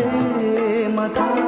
ప్రేమధార 0.00 1.47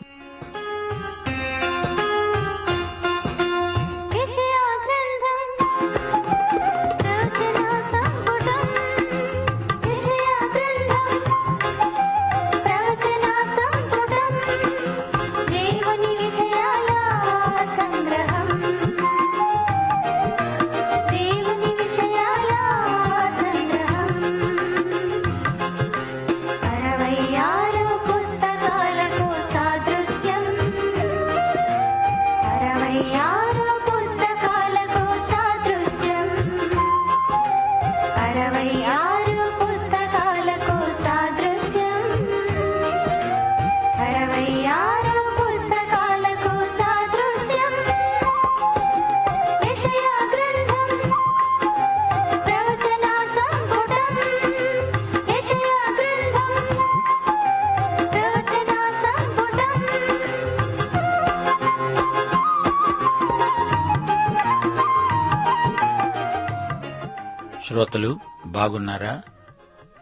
బాగున్నారా? 68.61 69.21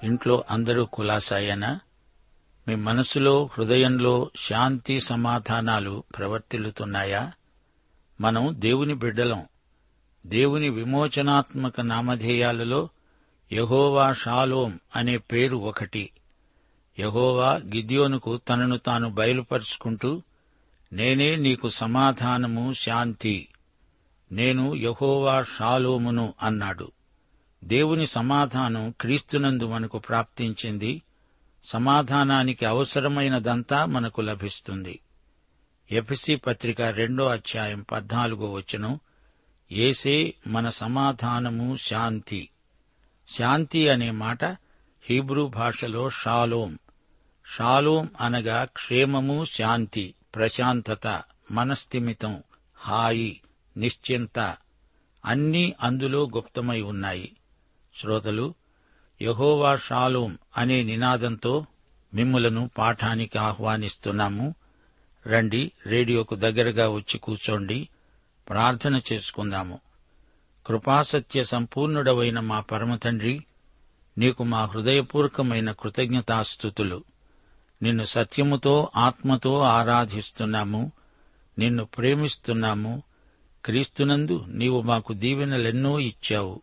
ఇంట్లో 0.03 0.43
అందరూ 0.49 0.85
కులాసాయేనా? 0.85 1.79
మీ 2.67 2.75
మనసులో 2.75 3.49
హృదయంలో 3.57 4.31
శాంతి 4.35 4.99
సమాధానాలు 4.99 6.03
ప్రవర్తిల్లుతున్నాయా? 6.17 7.31
మనం 8.21 8.55
దేవుని 8.57 8.93
బిడ్డలం. 8.93 9.45
దేవుని 10.25 10.69
విమోచనాత్మక 10.69 11.81
నామధేయాలలో 11.81 12.89
యహోవా 13.51 14.13
షాలోం 14.13 14.79
అనే 14.95 15.17
పేరు 15.17 15.57
ఒకటి. 15.57 16.09
యహోవా 16.99 17.53
గిద్యోనుకు 17.53 18.37
తనను 18.37 18.77
తాను 18.77 19.09
బయలుపరుచుకుంటూ 19.09 20.21
నేనే 20.93 21.35
నీకు 21.35 21.69
సమాధానము 21.69 22.73
శాంతి. 22.73 23.47
నేను 24.31 24.75
యహోవా 24.75 25.43
షాలోమును 25.43 26.33
అన్నాడు. 26.43 26.91
దేవుని 27.63 28.07
సమాధానం 28.07 28.93
క్రీస్తునందు 29.01 29.67
మనకు 29.67 29.99
ప్రాప్తించింది 29.99 31.01
సమాధానానికి 31.63 32.65
అవసరమైనదంతా 32.65 33.85
మనకు 33.85 34.21
లభిస్తుంది. 34.21 34.99
ఎఫ్సి 35.91 36.35
పత్రిక 36.35 36.81
రెండో 36.81 37.25
అధ్యాయం 37.25 37.85
పద్నాలుగో 37.91 38.51
వచనం 38.53 38.99
ఏసే 39.71 40.33
మన 40.47 40.69
సమాధానము 40.69 41.77
శాంతి. 41.77 42.49
శాంతి 43.27 43.89
అనే 43.89 44.11
మాట 44.11 44.43
హీబ్రూ 45.03 45.47
భాషలో 45.47 46.09
షాలోం. 46.09 46.79
షాలోం 47.57 48.09
అనగా 48.21 48.63
క్షేమము 48.63 49.45
శాంతి 49.45 50.15
ప్రశాంతత 50.35 51.23
మనస్థిమితం 51.51 52.43
హాయి 52.75 53.41
నిశ్చింత. 53.77 54.57
అన్నీ 55.25 55.73
అందులో 55.81 56.29
గుప్తమై 56.35 56.81
ఉన్నాయి. 56.81 57.35
శ్రోతలు 57.99 58.53
యహోవా 59.21 59.75
షాలోం 59.75 60.37
అనే 60.57 60.83
నినాదంతో 60.83 61.65
మిమ్ములను 62.13 62.69
పాఠానికి 62.77 63.37
ఆహ్వానిస్తున్నాము. 63.37 64.55
రండి 65.27 65.71
రేడియోకు 65.87 66.35
దగ్గరగా 66.35 66.89
వచ్చి 66.89 67.17
కూర్చోండి 67.17 67.89
ప్రార్థన 68.49 69.01
చేసుకుందాము. 69.13 69.79
కృపాసత్య 70.65 71.43
సంపూర్ణుడవైన 71.43 72.39
మా 72.39 72.59
పరమతండ్రి 72.59 73.45
నీకు 74.17 74.43
మా 74.43 74.65
హృదయపూర్వకమైన 74.65 75.71
కృతజ్ఞతాస్థుతులు 75.71 77.03
నిన్ను 77.83 78.05
సత్యముతో 78.05 78.89
ఆత్మతో 78.95 79.59
ఆరాధిస్తున్నాము. 79.59 80.91
నిన్ను 81.59 81.85
ప్రేమిస్తున్నాము. 81.85 83.03
క్రీస్తునందు 83.65 84.45
నీవు 84.47 84.81
మాకు 84.81 85.13
దీవెనలెన్నో 85.13 85.99
ఇచ్చావు. 85.99 86.61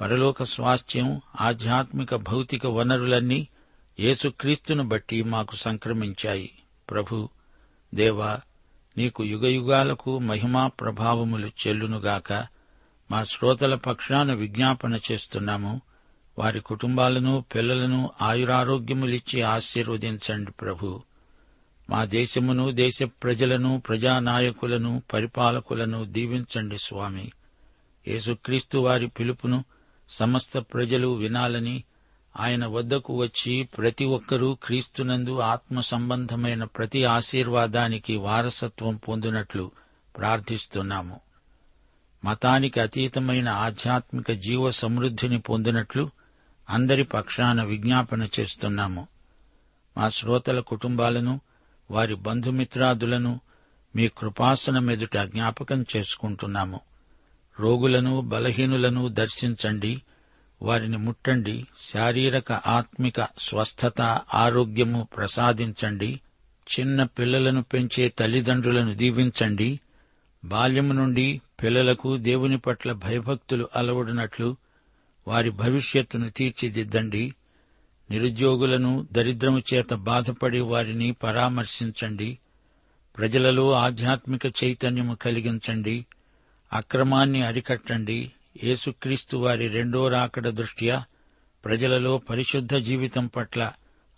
పరలోక 0.00 0.42
స్వాస్థ్యం 0.42 1.20
ఆధ్యాత్మిక 1.40 2.14
భౌతిక 2.14 2.66
వనరులన్నీ 2.66 3.48
యేసుక్రీస్తును 4.00 4.88
బట్టి 4.88 5.22
మాకు 5.22 5.56
సంక్రమించాయి. 5.56 6.50
ప్రభు 6.90 7.28
దేవా 7.94 8.40
నీకు 8.96 9.24
యుగయుగాలకు 9.24 10.18
మహిమా 10.18 10.66
ప్రభావములు 10.66 11.46
చెల్లునుగాక 11.46 12.32
మా 13.10 13.24
శ్రోతల 13.24 13.74
పక్షాన 13.74 14.32
విజ్ఞాపన 14.32 14.98
చేస్తున్నాము. 15.12 15.80
వారి 16.38 16.60
కుటుంబాలను 16.60 17.44
పిల్లలను 17.54 18.10
ఆయురారోగ్యములిచ్చి 18.22 19.42
ఆశీర్వదించండి 19.42 20.50
ప్రభు. 20.50 21.02
మా 21.90 22.04
దేశమును 22.04 22.70
దేశ 22.70 23.02
ప్రజలను 23.02 23.82
ప్రజానాయకులను 23.88 25.02
పరిపాలకులను 25.12 26.04
దీవించండి 26.04 26.78
స్వామి. 26.78 27.32
యేసుక్రీస్తు 28.08 28.78
వారి 28.78 29.08
పిలుపును 29.08 29.64
సమస్త 30.10 30.58
ప్రజలు 30.58 31.08
వినాలని 31.08 31.84
ఆయన 32.40 32.66
వద్దకు 32.66 33.16
వచ్చి 33.16 33.62
ప్రతి 33.62 34.04
ఒక్కరూ 34.04 34.54
క్రీస్తునందు 34.62 35.38
ఆత్మ 35.38 35.80
సంబంధమైన 35.80 36.64
ప్రతి 36.64 37.04
ఆశీర్వాదానికి 37.04 38.16
వారసత్వం 38.16 38.96
పొందినట్లు 38.96 39.70
ప్రార్థిస్తున్నాము. 40.16 41.20
మతానికి 42.24 42.80
అతీతమైన 42.80 43.48
ఆధ్యాత్మిక 43.48 44.30
జీవ 44.30 44.70
సమృద్ధిని 44.70 45.40
పొందినట్లు 45.40 46.10
అందరి 46.70 47.04
పక్షాన 47.04 47.62
విజ్ఞాపన 47.62 48.28
చేస్తున్నాము. 48.40 49.08
మా 49.96 50.08
శ్రోతల 50.08 50.60
కుటుంబాలను 50.60 51.40
వారి 51.90 52.14
బంధుమిత్రాదులను 52.14 53.40
మీ 53.96 54.08
కృపాసనమెదుట 54.08 55.16
జ్ఞాపకం 55.16 55.84
చేసుకుంటున్నాము. 55.96 56.80
రోగులను 57.60 58.20
బలహీనులను 58.20 59.08
దర్శించండి. 59.08 60.02
వారిని 60.62 60.96
ముట్టండి. 60.96 61.66
శారీరక 61.94 62.52
ఆత్మిక 62.52 63.28
స్వస్థత 63.38 64.00
ఆరోగ్యము 64.34 65.08
ప్రసాదించండి. 65.16 66.20
చిన్న 66.80 67.02
పిల్లలను 67.02 67.62
పెంచే 67.62 68.08
తల్లిదండ్రులను 68.08 68.94
దీవించండి. 68.94 69.80
బాల్యము 70.44 70.92
నుండి 70.92 71.40
పిల్లలకు 71.62 72.16
దేవుని 72.16 72.58
పట్ల 72.58 72.92
భయభక్తులు 72.92 73.68
అలవడినట్లు 73.76 74.56
వారి 75.28 75.50
భవిష్యత్తును 75.50 76.28
తీర్చిదిద్దండి. 76.28 77.34
నిరుద్యోగులను 78.10 79.06
దరిద్రము 79.12 79.62
చేత 79.74 79.94
బాధపడి 79.94 80.60
వారిని 80.60 81.12
పరామర్శించండి. 81.12 82.38
ప్రజలలో 83.18 83.72
ఆధ్యాత్మిక 83.72 84.46
చైతన్యము 84.64 85.14
కలిగించండి. 85.14 86.06
అక్రమాన్ని 86.72 87.46
అరికట్టండి. 87.46 88.32
యేసుక్రీస్తు 88.64 89.36
వారి 89.36 89.68
రెండో 89.68 90.08
రాకడ 90.08 90.48
దృష్ట్యా 90.48 91.04
ప్రజలలో 91.64 92.18
పరిశుద్ధ 92.18 92.76
జీవితం 92.76 93.26
పట్ల 93.26 93.72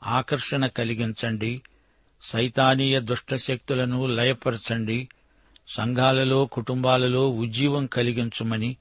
ఆకర్షణ 0.06 0.66
కలిగించండి. 0.66 1.62
సైతానీయ 2.22 3.00
దుష్టశక్తులను 3.00 4.06
లయపరచండి. 4.06 5.08
సంఘాలలో 5.68 6.46
కుటుంబాలలో 6.46 7.30
ఉజ్జీవం 7.30 7.86
కలిగించుమని 7.86 8.76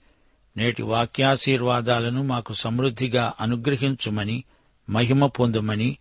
నేటి 0.58 0.84
వాక్యాశీర్వాదాలను 0.84 2.24
మాకు 2.24 2.54
సమృద్ధిగా 2.54 3.34
అనుగ్రహించుమని 3.42 4.44
మహిమ 4.90 5.26
పొందుమని 5.26 5.98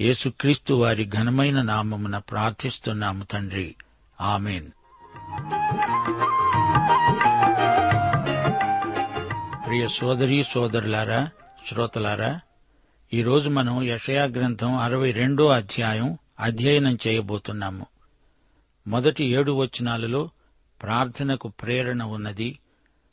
యేసుక్రీస్తు 0.00 0.74
వారి 0.74 1.04
ఘనమైన 1.04 1.62
నామమున 1.62 2.18
ప్రార్థిస్తున్నాము 2.18 3.24
తండ్రి. 3.24 3.74
ఆమెన్. 4.20 4.70
ప్రియ 9.70 9.88
సోదరీ 9.88 10.42
సోదరులారా 10.42 11.30
శ్రోతలారా 11.68 12.40
ఈరోజు 13.14 13.48
మనం 13.48 13.82
యషయా 13.82 14.24
గ్రంథం 14.24 14.76
అరవై 14.76 15.12
రెండో 15.12 15.48
అధ్యాయం 15.48 16.18
అధ్యయనం 16.40 16.98
చేయబోతున్నాము. 17.06 17.86
మొదటి 18.86 19.24
ఏడు 19.24 19.52
వచనాలలో 19.52 20.30
ప్రార్థనకు 20.82 21.48
ప్రేరణ 21.48 22.02
ఉన్నది. 22.02 22.58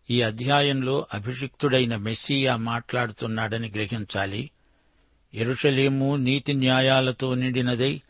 ఈ 0.10 0.22
అధ్యాయంలో 0.22 1.06
అభిషిక్తుడైన 1.14 1.96
మెస్సియా 1.96 2.56
మాట్లాడుతున్నాడని 2.56 3.70
గ్రహించాలి. 3.70 4.50
ఎరుషలేము 5.34 6.16
నీతి 6.16 6.54
న్యాయాలతో 6.54 7.36
నిండినదై 7.36 8.02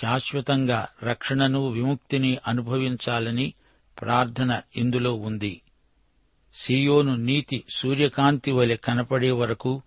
శాశ్వతంగా 0.00 0.88
రక్షణను 1.02 1.68
విముక్తిని 1.68 2.38
అనుభవించాలని 2.46 3.54
ప్రార్థన 4.00 4.60
ఇందులో 4.76 5.14
ఉంది. 5.14 5.60
సియోను 6.54 7.16
నీతి 7.16 7.64
సూర్యకాంతి 7.68 8.52
వలె 8.52 8.76
కనపడే 8.76 9.30
వరకు 9.30 9.82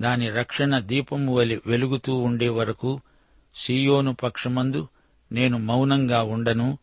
దాని 0.00 0.30
రక్షణ 0.30 0.78
దీపము 0.78 1.34
వలె 1.34 1.58
వెలుగుతూ 1.66 2.14
ఉండే 2.14 2.48
వరకు 2.48 3.00
సియోను 3.54 4.14
పక్షమందు 4.14 4.88
నేను 5.32 5.58
మౌనంగా 5.58 6.22
ఉండను. 6.22 6.78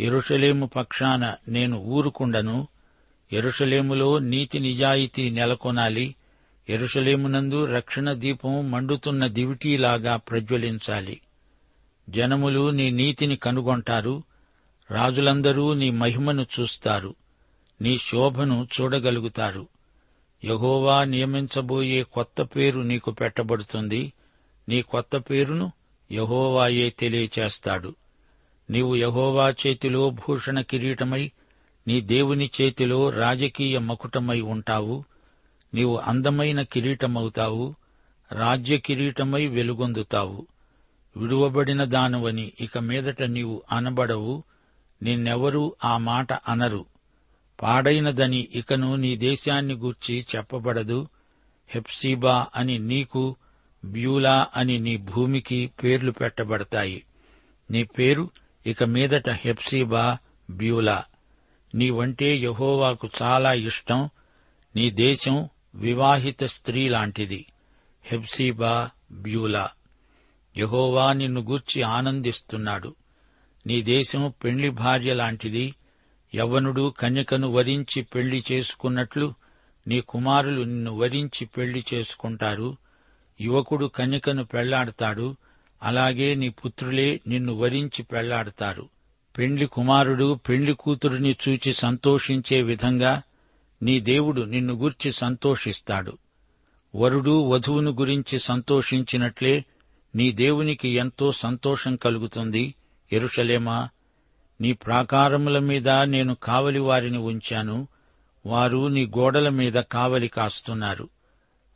ఎరుషలేము 0.00 0.66
పక్షాన 0.66 1.34
నేను 1.48 1.78
ఊరుకుండను. 1.78 2.68
ఎరుషలేములో 3.32 4.18
నీతి 4.18 4.58
నిజాయితీ 4.58 5.30
నెలకొనాలి. 5.30 6.14
ఎరుషలేమునందు 6.68 7.64
రక్షణ 7.64 8.12
దీపం 8.12 8.70
మండుతున్న 8.70 9.26
దివిటీలాగా 9.26 10.16
ప్రజ్వలించాలి. 10.16 11.20
జనములు 12.10 12.70
నీ 12.70 12.90
నీతిని 12.90 13.36
కనుగొంటారు. 13.36 14.22
రాజులందరూ 14.90 15.74
నీ 15.74 15.90
మహిమను 15.90 16.46
చూస్తారు. 16.60 17.14
నీ 17.80 17.98
శోభను 17.98 18.68
చూడగలుగుతారు. 18.80 19.68
యహోవా 20.44 21.04
నియమించబోయే 21.04 22.02
కొత్త 22.02 22.42
పేరు 22.42 22.80
నీకు 22.80 23.10
పెట్టబడుతుంది. 23.10 24.12
నీ 24.68 24.82
కొత్త 24.82 25.16
పేరును 25.16 25.72
యహోవాయే 26.12 26.90
తెలియచేస్తాడు. 26.90 27.94
నీవు 28.70 28.96
యహోవా 28.96 29.50
చేతిలో 29.50 30.10
భూషణ 30.10 30.60
కిరీటమై 30.60 31.32
నీ 31.86 32.00
దేవుని 32.00 32.50
చేతిలో 32.60 33.10
రాజకీయ 33.10 33.78
మకుటమై 33.78 34.40
ఉంటావు. 34.40 35.04
నీవు 35.74 35.96
అందమైన 35.96 36.62
కిరీటమవుతావు 36.62 37.74
రాజ్య 38.32 38.78
కిరీటమై 38.78 39.46
వెలుగొందుతావు. 39.46 40.46
విడువబడిన 41.16 41.84
దానవని 41.84 42.52
ఇక 42.60 42.78
మీదట 42.78 43.22
నీవు 43.22 43.62
అనబడవు 43.72 44.42
నిన్నెవరూ 45.02 45.74
ఆ 45.84 45.98
మాట 45.98 46.32
అనరు. 46.32 46.86
పాడైనదని 47.62 48.48
ఇకను 48.52 48.96
నీ 48.96 49.16
దేశాన్ని 49.16 49.74
గూర్చి 49.74 50.26
చెప్పబడదు. 50.36 51.08
హెప్సీబా 51.68 52.46
అని 52.56 52.78
నీకు 52.78 53.36
బ్యూలా 53.84 54.46
అని 54.56 54.78
నీ 54.78 54.96
భూమికి 54.96 55.70
పేర్లు 55.82 56.10
పెట్టబడతాయి. 56.10 57.04
నీ 57.70 57.84
పేరు 57.84 58.30
ఇక 58.66 58.82
మీదట 58.82 59.30
హెప్సీబా 59.30 60.18
బ్యూలా. 60.50 61.04
నీవంటే 61.74 62.36
యహోవాకు 62.36 63.08
చాలా 63.22 63.52
ఇష్టం. 63.52 64.10
నీ 64.76 64.90
దేశం 64.90 65.48
వివాహిత 65.74 66.44
స్త్రీ 66.44 66.88
లాంటిది. 66.88 67.46
Hephzibah 68.04 68.90
Beulah. 69.12 69.70
యహోవా 70.56 71.12
నిన్ను 71.12 71.40
గూర్చి 71.40 71.82
ఆనందిస్తున్నాడు. 71.82 72.94
నీ 73.66 73.82
దేశం 73.82 74.32
పెండ్లి 74.44 74.70
భార్య 74.70 75.14
లాంటిది. 75.14 75.74
యవ్వనుడు 76.34 76.94
కన్యకను 76.98 77.48
వరించి 77.48 78.02
పెళ్ళి 78.02 78.44
చేసుకున్నట్లు 78.52 79.34
నీ 79.86 80.00
కుమారులు 80.00 80.62
నిన్ను 80.62 80.96
వరించి 80.96 81.44
పెళ్ళి 81.44 81.84
చేసుకుంటారు. 81.94 82.76
యువకుడు 83.40 83.86
కన్యకను 83.86 84.44
పెళ్ళాడతాడు. 84.44 85.36
అలాగే 85.82 86.34
నీ 86.34 86.48
పుత్రులే 86.48 87.20
నిన్ను 87.26 87.54
వరించి 87.54 88.02
పెళ్ళాడతారు. 88.02 88.88
పెండ్లి 89.38 89.66
కుమారుడు 89.66 90.34
పెండ్లి 90.34 90.72
కూతురిని 90.72 91.36
చూచి 91.48 91.72
సంతోషించే 91.72 92.62
విధంగా 92.62 93.22
నీ 93.82 94.00
దేవుడు 94.00 94.42
నిన్ను 94.42 94.74
గుర్చి 94.74 95.12
సంతోషిస్తాడు. 95.12 96.18
వరుడు 96.94 97.48
వధువును 97.48 97.90
గురించి 97.90 98.38
సంతోషించినట్లే 98.38 99.64
నీ 100.14 100.32
దేవునికి 100.32 100.88
ఎంతో 100.88 101.32
సంతోషం 101.32 101.96
కలుగుతుంది. 101.96 102.74
ఎరుషలేమా 103.12 103.88
నీ 104.60 104.72
ప్రాకారముల 104.72 105.58
మీద 105.58 105.88
నేను 105.88 106.34
కావలి 106.34 106.78
వారిని 106.78 107.18
ఉంచాను. 107.18 107.88
వారు 108.46 108.86
నీ 108.86 109.06
గోడల 109.06 109.48
మీద 109.48 109.72
కావలి 109.72 110.28
కాస్తున్నారు. 110.28 111.08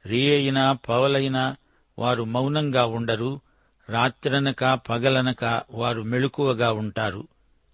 రీ 0.06 0.34
అయినా 0.34 0.72
పవలైనా 0.72 1.56
వారు 1.98 2.24
మౌనంగా 2.24 2.86
ఉండరు. 2.86 3.40
రాత్రనక 3.88 4.64
పగలనక 4.64 5.62
వారు 5.70 6.02
మెళుకువగా 6.02 6.72
ఉంటారు. 6.72 7.28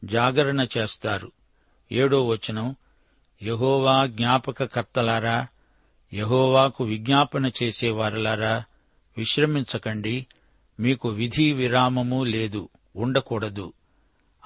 జాగరణ 0.05 0.67
చేస్తారు. 0.79 1.33
ఏడో 1.93 2.27
వచనం. 2.27 2.77
యహోవా 3.43 4.07
జ్ఞాపకకర్తలారా 4.07 5.47
యహోవాకు 6.15 6.85
విజ్ఞాపన 6.85 7.51
చేసేవారలారా 7.63 8.65
విశ్రమించకండి. 9.17 10.27
మీకు 10.81 11.09
విధి 11.09 11.53
విరామము 11.53 12.25
లేదు. 12.25 12.69
ఉండకూడదు. 12.97 13.73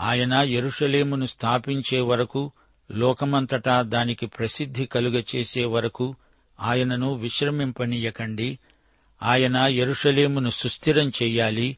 ఆయన 0.01 0.33
ఎరుషలేమును 0.33 1.27
స్థాపించే 1.27 2.01
వరకు 2.01 2.53
లోకమంతటా 2.91 3.83
దానికి 3.83 4.27
ప్రసిద్ధి 4.27 4.87
కలుగచేసే 4.87 5.65
వరకు 5.65 6.17
ఆయనను 6.61 7.15
విశ్రమింపనీయకండి. 7.15 8.59
ఆయన 9.23 9.57
ఎరుషలేమును 9.57 10.51
సుస్థిరం 10.51 11.09
చెయ్యాలి. 11.09 11.77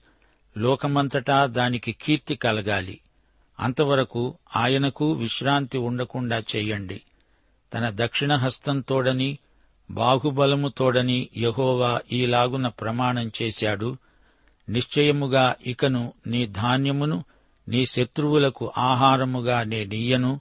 లోకమంతటా 0.58 1.46
దానికి 1.46 1.92
కీర్తి 1.92 2.36
కలగాలి. 2.36 3.00
అంతవరకు 3.60 4.38
ఆయనకు 4.56 5.12
విశ్రాంతి 5.12 5.78
ఉండకుండా 5.78 6.38
చెయ్యండి 6.38 7.00
తన 7.74 7.92
దక్షిణ 7.94 8.34
హస్తంతోడని 8.34 9.38
బాహుబలముతోడని 9.90 11.28
యహోవా 11.36 12.00
ఈలాగున 12.12 12.68
ప్రమాణం 12.68 13.30
చేశాడు. 13.42 13.96
నిశ్చయముగా 14.68 15.56
ఇకను 15.66 16.12
నీ 16.26 16.46
ధాన్యమును 16.46 17.24
నీ 17.68 17.86
శత్రువులకు 17.86 18.72
ఆహారముగా 18.78 19.62
నేనియ్యను 19.62 20.40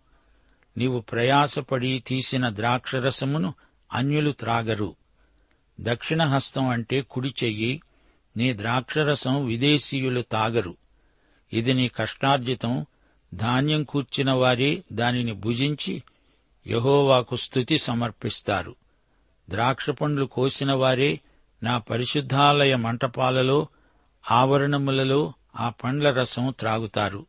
నీవు 0.78 1.00
ప్రయాసపడి 1.00 2.04
తీసిన 2.08 2.50
ద్రాక్షరసమును 2.50 3.54
అన్యులు 3.94 4.32
త్రాగరు. 4.32 4.96
దక్షిణ 5.82 6.24
హస్తం 6.24 6.68
అంటే 6.68 7.02
కుడి 7.02 7.34
చెయ్యి. 7.44 7.82
నీ 8.38 8.58
ద్రాక్షరసం 8.58 9.46
విదేశీయులు 9.46 10.22
తాగరు. 10.22 10.78
ఇది 11.54 11.74
నీ 11.74 11.88
కష్టార్జితం. 11.88 12.86
ధాన్యం 13.34 13.84
కూర్చిన 13.84 14.32
వారే 14.32 14.84
దానిని 14.94 15.34
భుజించి 15.34 16.04
యహోవాకు 16.68 17.36
స్థుతి 17.36 17.78
సమర్పిస్తారు. 17.78 18.76
ద్రాక్ష 19.50 19.90
పండ్లు 19.90 20.26
కోసిన 20.26 20.74
వారే 20.74 21.20
నా 21.64 21.78
పరిశుద్ధాలయ 21.78 22.76
మంటపాలలో 22.76 23.68
ఆవరణములలో 24.32 25.34
ఆ 25.60 25.70
పండ్ల 25.70 26.12
రసం 26.12 26.54
త్రాగుతారు. 26.60 27.26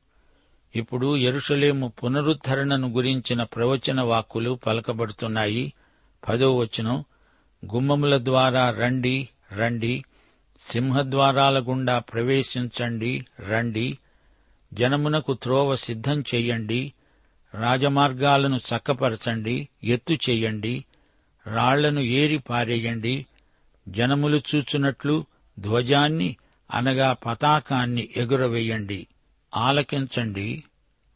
ఇప్పుడు 0.77 1.17
ఎరుషలేము 1.17 1.89
పునరుద్ధరణను 1.89 2.89
గురించిన 2.89 3.43
ప్రవచన 3.43 4.01
వాక్కులు 4.01 4.59
పలకబడుతున్నాయి. 4.67 5.73
పదో 6.29 6.57
వచనం 6.57 7.05
గుమ్మముల 7.75 8.25
ద్వారా 8.25 8.71
రండి 8.71 9.29
రండి 9.59 10.05
సింహద్వారాల 10.71 11.59
గుండా 11.59 11.99
ప్రవేశించండి 11.99 13.27
రండి 13.41 13.99
జనమునకు 14.75 15.35
త్రోవ 15.35 15.77
సిద్ధం 15.77 16.21
చెయ్యండి 16.21 16.93
రాజమార్గాలను 17.55 18.57
చక్కపరచండి 18.57 19.69
ఎత్తు 19.85 20.15
చెయ్యండి 20.15 20.85
రాళ్ళను 21.47 22.01
ఏరి 22.01 22.39
పారేయండి 22.39 23.27
జనములు 23.89 24.43
చూచున్నట్లు 24.55 25.25
ధ్వజాన్ని 25.59 26.37
అనగా 26.71 27.13
పతాకాన్ని 27.13 28.09
ఎగురవేయండి 28.17 29.07
ఆలకించండి. 29.57 30.65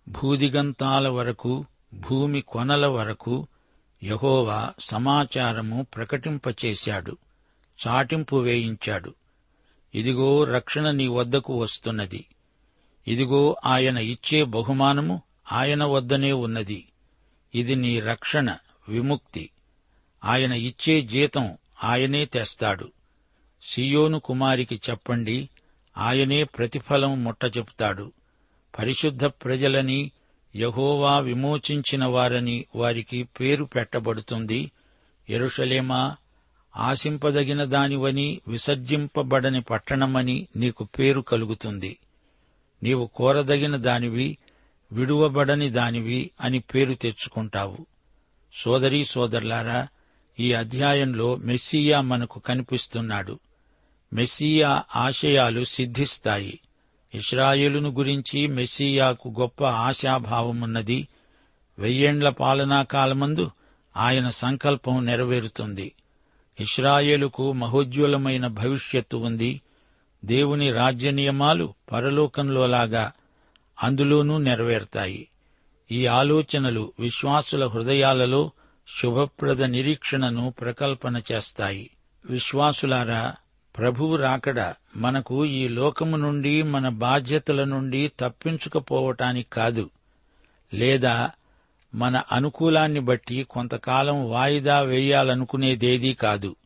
భూదిగంతాల 0.09 1.09
వరకు 1.09 1.64
భూమి 1.95 2.40
కొనల 2.40 2.87
వరకు 2.87 3.47
యహోవా 4.02 4.73
సమాచారము 4.80 5.87
ప్రకటింపచేశాడు 5.95 7.16
చాటింపు 7.87 8.37
వేయించాడు. 8.37 9.14
ఇదిగో 9.95 10.45
రక్షణ 10.45 10.90
నీ 10.90 11.07
వద్దకు 11.07 11.61
వస్తున్నది. 11.61 12.25
ఇదిగో 13.07 13.57
ఆయన 13.64 13.99
ఇచ్చే 13.99 14.45
బహుమానము 14.45 15.23
ఆయన 15.52 15.85
వద్దనే 15.85 16.33
ఉన్నది. 16.33 16.88
ఇది 17.54 17.75
నీ 17.75 18.00
రక్షణ 18.00 18.57
విముక్తి. 18.88 19.50
ఆయన 20.25 20.52
ఇచ్చే 20.52 21.02
జీతం 21.02 21.59
ఆయనే 21.85 22.25
తెస్తాడు. 22.25 22.92
సియోను 23.62 24.19
కుమారికి 24.19 24.81
చెప్పండి 24.90 25.49
ఆయనే 25.99 26.45
ప్రతిఫలం 26.45 27.25
ముట్టచెప్తాడు 27.25 28.12
పరిశుద్ధ 28.79 29.25
ప్రజలని 29.25 30.11
యహోవా 30.57 31.19
విమోచించిన 31.19 32.05
వారని 32.05 32.64
వారికి 32.76 33.23
పేరు 33.23 33.64
పెట్టబడుతుంది. 33.64 34.73
ఎరుషలేమా 35.29 36.17
ఆశింపదగిన 36.76 37.64
దానివని 37.64 38.40
విసర్జింపబడని 38.49 39.62
పట్టణమని 39.62 40.47
నీకు 40.57 40.85
పేరు 40.85 41.21
కలుగుతుంది. 41.21 41.99
నీవు 42.83 43.11
కోరదగిన 43.14 43.76
దానివి 43.76 44.38
విడువబడని 44.93 45.71
దానివి 45.71 46.31
అని 46.40 46.59
పేరు 46.59 46.95
తెచ్చుకుంటావు. 46.95 47.87
సోదరీ 48.55 49.05
సోదరులారా 49.05 49.88
ఈ 50.40 50.52
అధ్యాయంలో 50.52 51.37
మెస్సియా 51.37 52.00
మనకు 52.00 52.40
కనిపిస్తున్నాడు. 52.40 53.38
మెస్సియా 54.12 54.83
ఆశయాలు 54.97 55.64
సిద్ధిస్తాయి. 55.64 56.61
ఇస్రాయేలును 57.14 57.90
గురించి 57.90 58.47
మెస్సియాకు 58.47 59.35
గొప్ప 59.40 59.64
ఆశాభావమున్నది. 59.64 61.09
వెయ్యేండ్ల 61.79 62.29
పాలనా 62.29 62.83
కాలమందు 62.83 63.50
ఆయన 63.97 64.31
సంకల్పం 64.31 65.05
నెరవేరుతుంది. 65.05 65.93
ఇస్రాయేలుకు 66.61 67.52
మహోజ్వలమైన 67.52 68.47
భవిష్యత్తు 68.47 69.17
ఉంది. 69.17 69.61
దేవుని 70.25 70.73
రాజ్య 70.73 71.11
నియమాలు 71.11 71.75
పరలోకంలోలాగా 71.93 73.12
అందులోనూ 73.83 74.38
నెరవేరుతాయి. 74.38 75.29
ఈ 75.93 76.07
ఆలోచనలు 76.07 76.93
విశ్వాసుల 77.00 77.67
హృదయాలలో 77.67 78.50
శుభప్రద 79.00 79.62
నిరీక్షణను 79.62 80.55
ప్రకల్పన 80.61 81.23
చేస్తాయి. 81.33 81.90
విశ్వాసులారా 82.25 83.35
ప్రభువు 83.79 84.17
రాకడ 84.17 84.75
మనకు 84.97 85.45
ఈ 85.45 85.69
లోకము 85.69 86.17
నుండి 86.17 86.62
మన 86.62 86.89
బాధ్యతల 86.89 87.65
నుండి 87.65 88.12
తప్పించుకపోవటానికి 88.21 89.50
కాదు. 89.50 89.91
లేదా 90.75 91.31
మన 91.95 92.23
అనుకూలాన్ని 92.33 93.00
బట్టి 93.00 93.43
కొంతకాలం 93.43 94.31
వాయిదా 94.31 94.81
వేయాలనుకునేదేదీ 94.81 96.15
కాదు. 96.15 96.57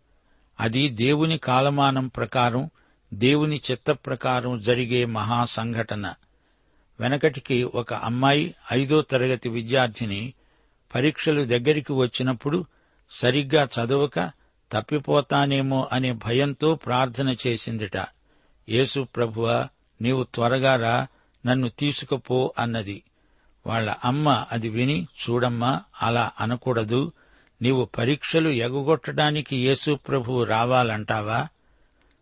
అది 0.60 0.88
దేవుని 0.88 1.38
కాలమానం 1.38 2.08
ప్రకారం 2.08 2.70
దేవుని 3.14 3.60
చిత్త 3.70 3.90
ప్రకారం 3.90 4.62
జరిగే 4.62 5.04
మహా 5.04 5.44
సంఘటన 5.44 6.14
వెనకటికి 7.00 7.62
ఒక 7.62 7.94
అమ్మాయి 7.94 8.54
ఐదో 8.72 9.02
తరగతి 9.02 9.48
విద్యార్థిని 9.48 10.32
పరీక్షలు 10.94 11.44
దగ్గరికి 11.44 11.92
వచ్చినప్పుడు 11.92 12.64
సరిగ్గా 13.10 13.68
చదవక 13.78 14.43
తప్పిపోతానేమో 14.74 15.88
అనే 15.92 16.12
భయంతో 16.12 16.74
ప్రార్థన 16.74 17.36
చేసిందిట. 17.46 17.96
యేసు 18.68 19.00
ప్రభువా 19.16 19.68
నీవు 20.00 20.24
త్వరగా 20.24 20.76
రా 20.76 21.06
నన్ను 21.46 21.68
తీసుకుపో 21.68 22.54
అన్నది. 22.58 23.02
వాళ్ళ 23.66 23.94
అమ్మ 24.04 24.44
అది 24.52 24.68
విని 24.68 25.08
చూడమ్మా 25.22 25.80
అలా 26.02 26.30
అనకూడదు 26.40 27.12
నీవు 27.62 27.84
పరీక్షలు 27.84 28.48
ఎగగొట్టడానికి 28.48 29.56
యేసు 29.56 29.94
ప్రభువు 30.08 30.44
రావాలంటావా? 30.44 31.48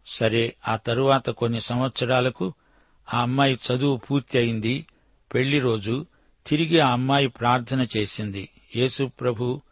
సరే 0.07 0.55
ఆ 0.69 0.77
తరువాత 0.77 1.31
కొన్ని 1.31 1.61
సంవత్సరాలకు 1.61 2.53
ఆ 3.15 3.21
అమ్మాయి 3.21 3.59
చదువు 3.67 3.97
పూర్తి 3.97 4.39
అయింది 4.39 4.87
పెళ్ళి 5.35 5.59
రోజు 5.61 6.07
తిరిగి 6.47 6.81
ఆ 6.81 6.91
అమ్మాయి 6.91 7.29
ప్రార్థన 7.29 7.87
చేసింది. 7.97 8.49
యేసు 8.77 9.05
ప్రభు 9.05 9.63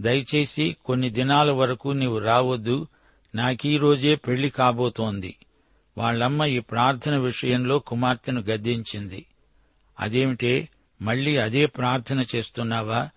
దయచేసి 0.00 0.76
కొన్ని 0.84 1.10
దినాల 1.10 1.50
వరకు 1.50 1.88
నీవు 1.88 2.18
రావద్దు. 2.18 2.86
నాకీ 3.34 3.76
రోజే 3.76 4.14
పెళ్ళి 4.14 4.50
కాబోతోంది. 4.50 5.36
వాళ్ళమ్మ 5.98 6.44
ఈ 6.44 6.58
ప్రార్థన 6.58 7.16
విషయంలో 7.16 7.78
కుమార్తెను 7.78 8.40
గద్దించింది. 8.40 9.26
అదేమిటే 10.00 10.68
మళ్ళీ 11.02 11.36
అదే 11.36 11.66
ప్రార్థన 11.66 12.24
చేస్తున్నావా? 12.36 13.08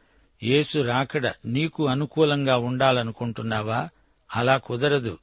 యేసు 0.43 0.79
రాకడ 0.79 1.31
నీకు 1.46 1.88
అనుకూలంగా 1.88 2.57
ఉండాలనుకుంటున్నావా? 2.57 3.89
అలా 4.36 4.57
కుదరదు. 4.57 5.17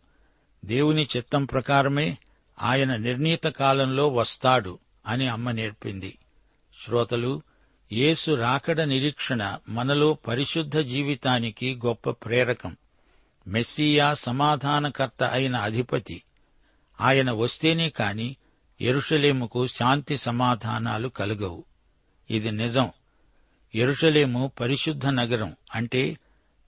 దేవుని 0.64 1.08
చిత్తం 1.16 1.44
ప్రకారమే 1.44 2.18
ఆయన 2.62 2.96
నిర్ణీత 2.96 3.44
కాలంలో 3.44 4.08
వస్తాడు 4.08 4.78
అని 5.06 5.28
అమ్మ 5.28 5.50
నేర్పింది. 5.50 6.18
శ్రోతలు 6.84 7.42
యేసు 7.92 8.34
రాకడ 8.34 8.80
నిరీక్షణ 8.80 9.58
మనలో 9.68 10.14
పరిశుద్ధ 10.14 10.78
జీవితానికి 10.78 11.80
గొప్ప 11.86 12.10
ప్రేరకం. 12.10 12.76
మెస్సియా 13.46 14.14
సమాధానకర్త 14.14 15.22
అయిన 15.22 15.56
అధిపతి. 15.56 16.22
ఆయన 17.00 17.30
వస్తేనే 17.30 17.90
కాని 17.90 18.36
ఎరుషలేముకు 18.80 19.66
శాంతి 19.66 20.16
సమాధానాలు 20.16 21.08
కలుగవు. 21.08 21.64
ఇది 22.30 22.50
నిజం. 22.50 22.90
ఎరుషలేము 23.74 24.52
పరిశుద్ధ 24.60 25.06
నగరం 25.06 25.56
అంటే 25.74 26.18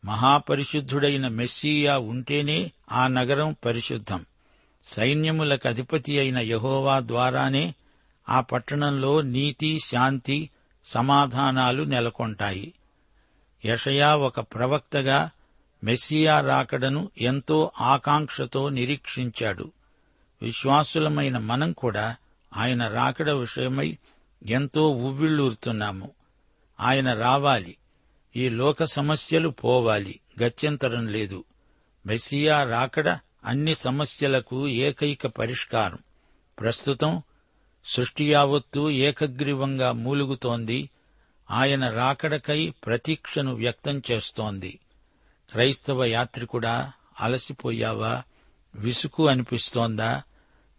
మహాపరిశుద్ధుడైన 0.05 1.29
మెస్సియా 1.29 1.99
ఉంటేనే 1.99 2.73
ఆ 2.93 3.07
నగరం 3.07 3.57
పరిశుద్ధం. 3.65 4.27
సైన్యములకు 4.85 5.69
అధిపతి 5.69 6.19
అయిన 6.19 6.39
యహోవా 6.39 7.01
ద్వారానే 7.01 7.75
ఆ 8.29 8.41
పట్టణంలో 8.41 9.21
నీతి 9.21 9.79
శాంతి 9.79 10.51
సమాధానాలు 10.87 11.83
నెలకొంటాయి. 11.83 12.75
యషయా 13.65 14.17
ఒక 14.17 14.41
ప్రవక్తగా 14.41 15.31
మెస్సియా 15.85 16.41
రాకడను 16.41 17.11
ఎంతో 17.21 17.73
ఆకాంక్షతో 17.81 18.69
నిరీక్షించాడు. 18.69 19.73
విశ్వాసులమైన 20.43 21.39
మనం 21.39 21.73
కూడా 21.73 22.17
ఆయన 22.57 22.89
రాకడ 22.89 23.31
విషయమై 23.31 23.99
ఎంతో 24.47 24.89
ఉవ్విళ్ళూరుతున్నాము 24.91 26.11
ఆయన 26.81 27.13
రావాలి. 27.13 27.77
ఈ 28.37 28.49
లోక 28.49 28.85
సమస్యలు 28.85 29.49
పోవాలి. 29.49 30.21
గత్యంతరం 30.43 31.07
లేదు. 31.07 31.45
మెస్సియా 32.07 32.65
రాకడ 32.65 33.19
అన్ని 33.45 33.75
సమస్యలకు 33.75 34.69
ఏకైక 34.69 35.27
పరిష్కారం. 35.27 35.99
ప్రస్తుతం 36.61 37.23
సృష్టి 37.87 38.33
యావత్తూ 38.33 38.91
ఏకగ్రీవంగా 38.91 39.93
మూలుగుతోంది. 39.93 40.91
ఆయన 41.51 41.91
రాకడకై 41.91 42.73
ప్రతీక్షను 42.87 43.55
వ్యక్తం 43.55 44.03
చేస్తోంది. 44.11 44.79
క్రైస్తవ 45.51 46.05
యాత్రికుడా 46.05 46.93
అలసిపోయావా? 47.21 48.23
విసుకు 48.75 49.29
అనిపిస్తోందా? 49.29 50.23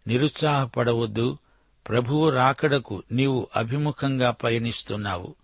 నిరుత్సాహపడవద్దు. 0.06 1.38
ప్రభువు 1.88 2.28
రాకడకు 2.28 3.02
నీవు 3.12 3.48
అభిముఖంగా 3.56 4.30
పయనిస్తున్నావు. 4.30 5.34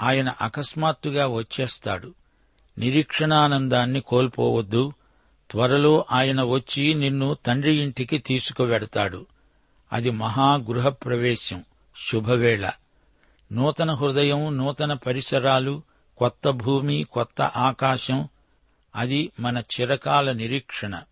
ఆయన 0.00 0.32
అకస్మాత్తుగా 0.40 1.26
వచ్చేస్తాడు. 1.26 2.14
నిరీక్షణానందాన్ని 2.78 4.00
కోల్పోవద్దు. 4.00 4.92
త్వరలో 5.50 6.04
ఆయన 6.12 6.42
వచ్చి 6.42 6.94
నిన్ను 6.94 7.34
తండ్రి 7.34 7.74
ఇంటికి 7.74 8.18
తీసుకువెడతాడు. 8.18 9.26
అది 9.96 10.10
మహాగృహప్రవేశం 10.10 11.64
శుభవేళ. 12.08 12.70
నూతన 13.52 13.94
హృదయం 13.94 14.56
నూతన 14.56 14.92
పరిసరాలు 14.92 15.82
కొత్త 16.18 16.50
భూమి 16.50 17.04
కొత్త 17.04 17.42
ఆకాశం 17.42 18.28
అది 18.96 19.32
మన 19.40 19.58
చిరకాల 19.58 20.32
నిరీక్షణ. 20.32 21.02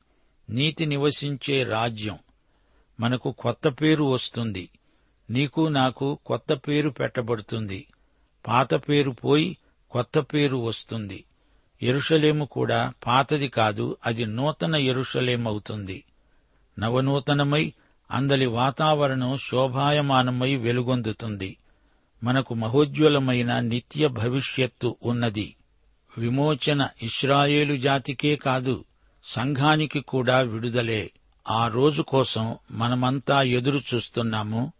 నీతి 0.50 0.86
నివసించే 0.86 1.64
రాజ్యం. 1.64 2.18
మనకు 3.00 3.32
కొత్త 3.32 3.68
పేరు 3.68 4.04
వస్తుంది. 4.04 4.68
నీకు 5.30 5.68
నాకు 5.68 6.18
కొత్త 6.26 6.52
పేరు 6.52 6.90
పెట్టబడుతుంది. 6.90 7.86
పాత 8.46 8.74
పేరు 8.74 9.10
పోయి 9.10 9.56
కొత్త 9.90 10.18
పేరు 10.18 10.56
వస్తుంది. 10.56 11.24
ఎరుషలేము 11.82 12.44
కూడా 12.44 12.92
పాతది 13.06 13.48
కాదు 13.48 13.96
అది 14.06 14.26
నూతన 14.26 14.76
ఎరుషలేమవుతుంది. 14.76 16.04
నవనూతనమై 16.78 17.72
అందలి 18.10 18.46
వాతావరణం 18.46 19.36
శోభాయమానమై 19.36 20.56
వెలుగొందుతుంది. 20.56 21.56
మనకు 22.24 22.54
మహోజ్వలమైన 22.54 23.60
నిత్య 23.60 24.08
భవిష్యత్తు 24.08 24.96
ఉన్నది. 25.04 25.56
విమోచన 26.18 26.88
ఇస్రాయేలు 27.02 27.76
జాతికే 27.76 28.36
కాదు 28.36 28.84
సంఘానికి 29.24 30.00
కూడా 30.00 30.40
విడుదలే. 30.40 31.10
ఆ 31.50 31.68
రోజు 31.68 32.02
కోసం 32.02 32.56
మనమంతా 32.70 33.42
ఎదురు 33.42 33.80
చూస్తున్నాము. 33.94 34.72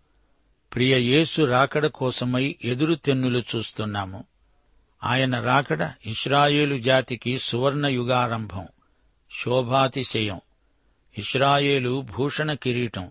ప్రియ 0.74 0.98
యేసు 0.98 1.42
రాకడ 1.42 1.86
కోసమై 1.86 2.56
ఎదురు 2.64 2.94
తెన్నులు 2.94 3.38
చూస్తున్నాము. 3.38 4.24
ఆయన 5.04 5.40
రాకడ 5.40 5.92
ఇస్రాయేలు 6.06 6.78
జాతికి 6.78 7.38
సువర్ణ 7.38 7.86
యుగారంభం 7.86 8.66
శోభాతిశయం. 9.44 10.40
ఇస్రాయేలు 11.18 12.00
భూషణ 12.00 12.52
కిరీటం. 12.52 13.10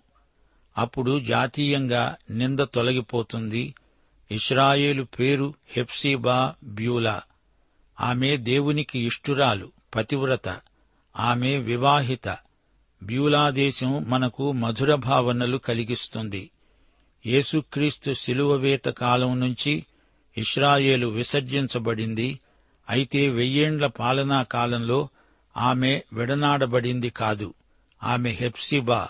అప్పుడు 0.78 1.20
జాతీయంగా 1.20 2.16
నింద 2.32 2.60
తొలగిపోతుంది. 2.60 3.76
ఇస్రాయేలు 4.32 5.04
పేరు 5.04 5.54
హెప్సీబా 5.68 6.54
బ్యూలా. 6.64 7.22
ఆమె 8.02 8.38
దేవునికి 8.38 9.00
ఇష్టురాలు 9.00 9.72
పతివ్రత. 9.96 10.62
ఆమె 11.20 11.58
వివాహిత. 11.58 12.38
బ్యూలాదేశం 13.04 14.06
మనకు 14.10 14.52
మధుర 14.52 14.96
భావనలు 14.96 15.58
కలిగిస్తుంది. 15.58 16.52
యేసుక్రీస్తు 17.26 18.14
శిలువవేత 18.14 18.86
కాలం 18.86 19.40
నుంచి 19.40 19.86
ఇస్రాయేలు 20.38 21.08
విసర్జించబడింది. 21.08 22.40
అయితే 22.90 23.30
వెయ్యేండ్ల 23.30 23.88
పాలనా 23.88 24.44
కాలంలో 24.44 25.10
ఆమె 25.58 26.02
విడనాడబడింది 26.14 27.10
కాదు. 27.10 27.54
ఆమె 28.04 28.30
హెప్సిబా. 28.30 29.10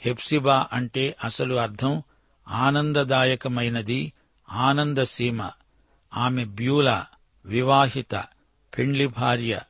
హెప్సిబా 0.00 0.66
అంటే 0.72 1.16
అసలు 1.24 1.54
అర్థం 1.54 2.02
ఆనందదాయకమైనది 2.48 4.12
ఆనందసీమ. 4.52 5.50
ఆమె 6.16 6.44
బ్యూల 6.44 7.04
వివాహిత 7.44 8.14
పెండ్లి 8.78 9.06
భార్య. 9.06 9.60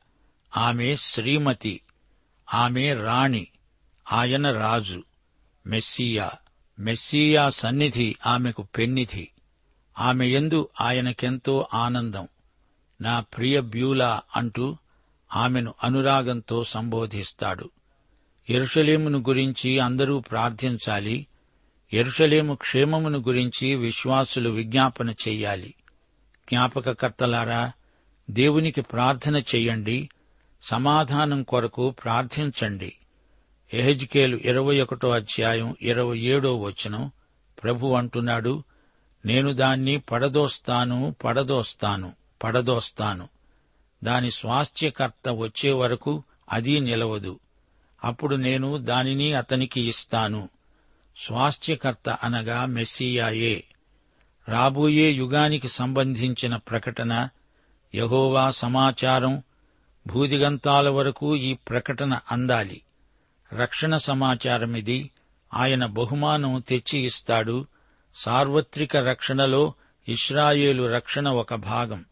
ఆమె 0.57 0.95
శ్రీమతి. 0.95 1.81
ఆమె 2.53 2.93
రాణి. 2.93 3.47
ఆయన 4.11 4.51
రాజు. 4.51 5.03
మెస్సియా. 5.67 6.31
మెస్సియా 6.79 7.49
సన్నిధి 7.49 8.15
ఆమెకు 8.25 8.67
పెన్నిధి. 8.77 9.27
ఆమె 9.99 10.27
ఎందు 10.27 10.69
ఆయనకెంతో 10.81 11.67
ఆనందం. 11.73 12.27
నా 13.01 13.19
ప్రియ 13.19 13.59
బ్యూలా 13.59 14.21
అంటూ 14.35 14.77
ఆమెను 15.35 15.73
అనురాగంతో 15.83 16.63
సంబోధిస్తాడు. 16.63 17.69
ఎరుషలేమును 18.49 19.19
గురించి 19.19 19.79
అందరూ 19.79 20.19
ప్రార్థించాలి. 20.19 21.27
ఎరుషలేము 21.93 22.53
క్షేమమును 22.55 23.19
గురించి 23.19 23.75
విశ్వాసులు 23.75 24.49
విజ్ఞాపన 24.49 25.09
చెయ్యాలి. 25.09 25.73
జ్ఞాపకకర్తలారా 26.49 27.71
దేవునికి 28.29 28.81
ప్రార్థన 28.81 29.35
చెయ్యండి. 29.35 30.09
సమాధానం 30.61 31.43
కొరకు 31.43 31.89
ప్రార్థించండి. 31.89 32.93
ఎహెజ్కేలు 33.73 34.37
ఇరవై 34.37 34.81
ఒకటో 34.81 35.09
అధ్యాయం 35.09 35.75
ఇరవై 35.81 36.19
ఏడో 36.19 36.59
వచనం 36.59 37.11
ప్రభు 37.63 37.87
అంటున్నాడు 37.87 38.63
నేను 39.25 39.53
దాన్ని 39.53 39.97
పడదోస్తాను 39.97 41.15
పడదోస్తాను 41.23 42.13
పడదోస్తాను. 42.43 43.29
దాని 44.03 44.31
స్వాస్థ్యకర్త 44.31 45.29
వచ్చే 45.29 45.71
వరకు 45.71 46.23
అది 46.51 46.79
నిలవదు. 46.79 47.39
అప్పుడు 48.03 48.35
నేను 48.35 48.77
దానిని 48.77 49.33
అతనికి 49.33 49.81
ఇస్తాను. 49.81 50.49
స్వాస్థ్యకర్త 51.25 52.09
అనగా 52.09 52.65
మెస్సియాయే. 52.65 53.63
రాబోయే 54.47 55.11
యుగానికి 55.11 55.67
సంబంధించిన 55.67 56.55
ప్రకటన 56.55 57.29
యహోవా 57.95 58.51
సమాచారం 58.51 59.43
భూదిగంతాల 60.07 60.89
వరకు 60.89 61.35
ఈ 61.35 61.53
ప్రకటన 61.53 62.19
అందాలి. 62.31 62.81
రక్షణ 63.53 63.97
సమాచారమిది. 63.97 65.11
ఆయన 65.53 65.85
బహుమానం 65.85 66.63
తెచ్చి 66.67 66.99
ఇస్తాడు 66.99 67.65
సార్వత్రిక 68.15 68.97
రక్షణలో 68.97 69.73
ఇస్రాయేలు 70.07 70.83
రక్షణ 70.83 71.29
ఒక 71.29 71.55
భాగం. 71.55 72.05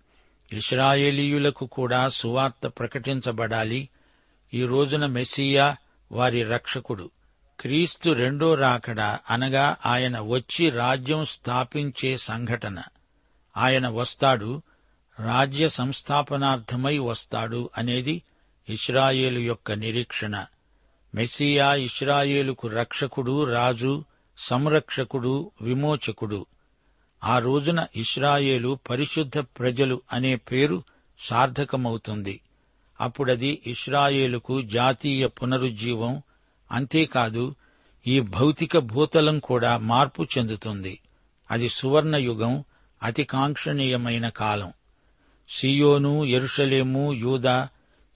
ఇస్రాయేలీయులకు 0.54 1.66
కూడా 1.66 2.10
సువార్త 2.10 2.68
ప్రకటించబడాలి. 2.68 3.90
ఈ 4.54 4.64
రోజున 4.64 5.06
మెస్సియా 5.06 5.78
వారి 6.12 6.44
రక్షకుడు. 6.44 7.12
క్రీస్తు 7.60 8.10
రెండో 8.10 8.56
రాకడ 8.56 9.02
అనగా 9.30 9.78
ఆయన 9.86 10.20
వచ్చి 10.20 10.70
రాజ్యం 10.70 11.26
స్థాపించే 11.26 12.18
సంఘటన. 12.18 12.84
ఆయన 13.58 13.88
వస్తాడు 13.88 14.62
రాజ్య 15.20 15.70
సంస్థాపనార్థమై 15.70 16.98
వస్తాడు 16.98 17.70
అనేది 17.78 18.22
ఇస్రాయేలు 18.70 19.40
యొక్క 19.40 19.72
నిరీక్షణ. 19.72 20.46
మెస్సియా 21.16 21.76
ఇస్రాయేలుకు 21.76 22.68
రక్షకుడు 22.68 23.44
రాజు 23.44 24.04
సంరక్షకుడు 24.38 25.52
విమోచకుడు. 25.62 26.46
ఆ 27.24 27.40
రోజున 27.40 27.88
ఇస్రాయేలు 27.96 28.80
పరిశుద్ధ 28.90 29.38
ప్రజలు 29.38 30.02
అనే 30.14 30.36
పేరు 30.36 30.84
సార్థకమవుతుంది. 31.20 32.42
అప్పుడది 33.00 33.62
ఇస్రాయేలుకు 33.68 34.62
జాతీయ 34.62 35.28
పునరుజ్జీవం. 35.28 36.22
అంతేకాదు 36.72 37.56
ఈ 38.08 38.20
భౌతిక 38.20 38.78
భూతలం 38.78 39.40
కూడా 39.40 39.78
మార్పు 39.78 40.28
చెందుతుంది. 40.38 41.00
అది 41.52 41.70
సువర్ణ 41.70 42.16
యుగం 42.16 42.64
అతి 43.04 43.24
కాంక్షణీయమైన 43.24 44.30
కాలం. 44.30 44.74
సియోను 45.50 46.26
ఎరుషలేము 46.26 47.14
యూదా 47.14 47.68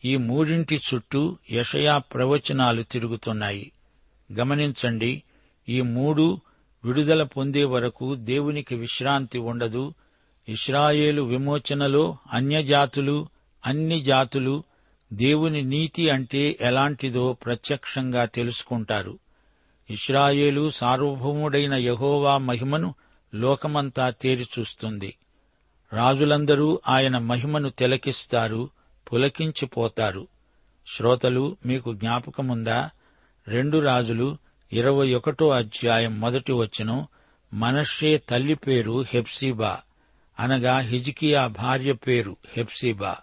ఈ 0.06 0.18
మూడింటి 0.18 0.82
చుట్టూ 0.94 1.38
యషయా 1.52 1.98
ప్రవచనాలు 1.98 2.84
తిరుగుతున్నాయి. 2.84 3.72
గమనించండి 4.34 5.24
ఈ 5.70 5.82
మూడు 5.82 6.40
విడుదల 6.86 7.24
పొందే 7.24 7.64
వరకు 7.64 8.14
దేవునికి 8.14 8.76
విశ్రాంతి 8.76 9.38
ఉండదు. 9.38 9.94
ఇస్రాయేలు 10.50 11.22
విమోచనలో 11.22 12.18
అన్యజాతులు 12.34 13.28
అన్ని 13.66 14.02
జాతులు 14.02 14.64
దేవుని 15.14 15.62
నీతి 15.62 16.10
అంటే 16.10 16.58
ఎలాంటిదో 16.62 17.34
ప్రత్యక్షంగా 17.34 18.26
తెలుసుకుంటారు. 18.26 19.20
ఇస్రాయేలు 19.90 20.70
సార్వభౌముడైన 20.70 21.74
యహోవా 21.74 22.38
మహిమను 22.38 22.96
లోకమంతా 23.36 24.10
తేరిచూస్తుంది. 24.10 25.18
రాజులందరూ 25.94 26.80
ఆయన 26.90 27.18
మహిమను 27.18 27.70
తిలకిస్తారు 27.70 28.70
పులకించిపోతారు. 29.14 30.28
శ్రోతలు 30.98 31.58
మీకు 31.66 31.94
జ్ఞాపకముందా? 31.94 32.90
రెండు 33.48 33.78
రాజులు 33.78 34.38
ఇరవై 34.74 35.14
ఒకటో 35.14 35.50
అధ్యాయం 35.50 36.20
మొదటి 36.20 36.52
వచనం 36.52 37.08
మనషే 37.54 38.18
తల్లి 38.18 38.56
పేరు 38.56 39.06
హెప్సీబా 39.10 39.80
అనగా 40.40 40.80
హిజికియా 40.80 41.48
భార్య 41.48 41.94
పేరు 41.94 42.38
హెప్సీబా. 42.54 43.18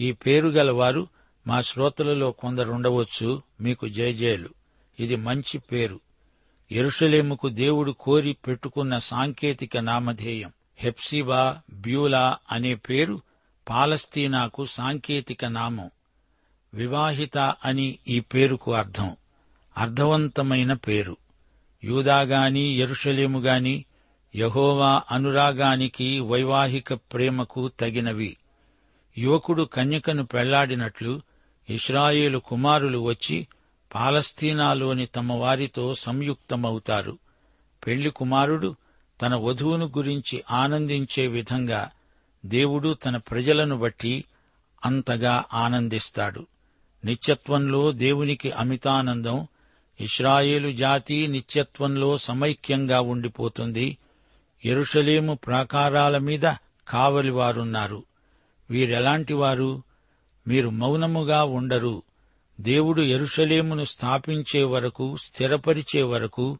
ఈ 0.00 0.12
పేరు 0.12 0.48
గలవారు 0.48 1.08
మా 1.46 1.60
శ్రోతలలో 1.60 2.32
కొందరుండవచ్చు 2.32 3.42
మీకు 3.60 3.88
జయజయలు 3.88 4.48
ఇది 5.00 5.16
మంచి 5.16 5.58
పేరు. 5.58 6.00
ఎరుషలేముకు 6.72 7.48
దేవుడు 7.48 7.92
కోరి 7.92 8.32
పెట్టుకున్న 8.32 8.98
సాంకేతిక 8.98 9.76
నామధేయం 9.76 10.52
హెప్సిబా 10.78 11.60
బ్యూలా 11.70 12.36
అనే 12.52 12.74
పేరు 12.74 13.20
పాలస్తీనాకు 13.68 14.64
సాంకేతిక 14.64 15.44
నామం. 15.44 15.90
వివాహిత 16.74 17.38
అని 17.38 17.98
ఈ 18.08 18.20
పేరుకు 18.20 18.74
అర్థం. 18.74 19.16
అర్థవంతమైన 19.78 20.72
పేరు. 20.72 21.16
యూదాగాని 21.84 22.70
ఎరుషలేముగాని 22.70 23.84
యహోవా 24.36 25.02
అనురాగానికి 25.10 26.20
వైవాహిక 26.20 26.94
ప్రేమకు 26.94 27.68
తగినవి. 27.68 28.36
యువకుడు 29.18 29.62
కన్యకను 29.62 30.26
పెళ్ళాడినట్లు 30.26 31.20
ఇస్రాయేలు 31.70 32.38
కుమారులు 32.38 32.98
వచ్చి 32.98 33.48
పాలస్తీనాలోని 33.94 35.06
తమ 35.06 35.32
వారితో 35.32 35.94
సంయుక్తమవుతారు. 35.94 37.18
పెళ్ళి 37.86 38.10
కుమారుడు 38.10 38.76
తన 39.22 39.34
వధువును 39.34 39.86
గురించి 39.86 40.44
ఆనందించే 40.50 41.26
విధంగా 41.26 41.90
దేవుడు 42.46 42.94
తన 42.94 43.16
ప్రజలను 43.16 43.76
బట్టి 43.76 44.24
అంతగా 44.84 45.44
ఆనందిస్తాడు. 45.54 46.46
నిత్యత్వంలో 47.04 47.92
దేవునికి 47.92 48.50
అమితానందం 48.50 49.46
ఇస్రాయేలు 50.00 50.72
జాతి 50.72 51.26
నిత్యత్వంలో 51.26 52.18
సమైక్యంగా 52.18 53.00
ఉండిపోతుంది. 53.00 53.98
ఎరుషలేము 54.64 55.34
ప్రాకారాల 55.34 56.18
మీద 56.18 56.52
కావలివారున్నారు. 56.88 58.02
వీరెలాంటివారు? 58.70 59.82
మీరు 60.48 60.70
మౌనముగా 60.70 61.44
ఉండరు. 61.44 62.02
దేవుడు 62.60 63.02
ఎరుషలేమును 63.02 63.84
స్థాపించే 63.84 64.64
వరకు 64.64 65.16
స్థిరపరిచే 65.16 66.02
వరకు 66.02 66.58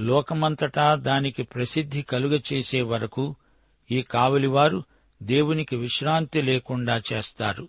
లోకమంతటా 0.00 0.94
దానికి 0.94 1.42
ప్రసిద్ధి 1.42 2.02
కలుగచేసే 2.02 2.82
వరకు 2.82 3.36
ఈ 3.90 4.02
కావలివారు 4.02 4.82
దేవునికి 5.22 5.76
విశ్రాంతి 5.76 6.42
లేకుండా 6.42 7.02
చేస్తారు. 7.12 7.68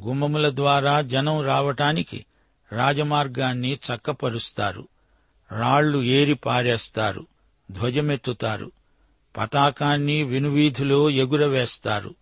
గుమ్మముల 0.00 0.50
ద్వారా 0.56 1.00
జనం 1.00 1.40
రావటానికి 1.40 2.26
రాజమార్గాన్ని 2.72 3.72
చక్కపరుస్తారు. 3.72 4.88
రాళ్ళు 5.52 6.02
ఏరి 6.02 6.34
పారేస్తారు. 6.34 7.26
ధ్వజమెత్తుతారు. 7.70 8.72
పతాకాన్ని 9.36 10.22
వినువీధిలో 10.22 11.10
ఎగురవేస్తారు. 11.10 12.14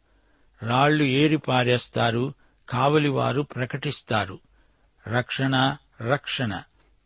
రాళ్ళు 0.62 1.04
ఏరిపారేస్తారు 1.04 2.34
కావలివారు 2.68 3.42
ప్రకటిస్తారు. 3.42 4.38
రక్షణ 5.08 5.76
రక్షణ. 6.02 6.62